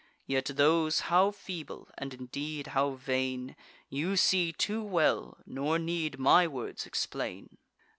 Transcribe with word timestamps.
Yet 0.25 0.45
those 0.55 1.01
how 1.11 1.29
feeble, 1.29 1.87
and, 1.95 2.11
indeed, 2.11 2.65
how 2.73 2.93
vain, 2.95 3.55
You 3.87 4.17
see 4.17 4.51
too 4.51 4.81
well; 4.83 5.37
nor 5.45 5.77
need 5.77 6.17
my 6.17 6.47
words 6.47 6.87
explain. 6.87 7.59